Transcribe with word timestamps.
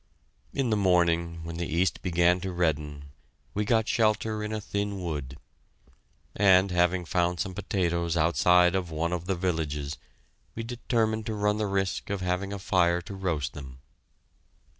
In 0.51 0.71
the 0.71 0.75
morning, 0.75 1.41
when 1.43 1.57
the 1.57 1.67
east 1.71 2.01
began 2.01 2.41
to 2.41 2.51
redden, 2.51 3.11
we 3.53 3.65
got 3.65 3.87
shelter 3.87 4.41
in 4.41 4.51
a 4.51 4.59
thin 4.59 4.99
wood, 4.99 5.37
and, 6.35 6.71
having 6.71 7.05
found 7.05 7.39
some 7.39 7.53
potatoes 7.53 8.17
outside 8.17 8.73
of 8.73 8.89
one 8.89 9.13
of 9.13 9.25
the 9.27 9.35
villages, 9.35 9.99
we 10.55 10.63
determined 10.63 11.27
to 11.27 11.35
run 11.35 11.57
the 11.57 11.67
risk 11.67 12.09
of 12.09 12.21
having 12.21 12.51
a 12.51 12.57
fire 12.57 12.99
to 13.03 13.13
roast 13.13 13.53
them. 13.53 13.77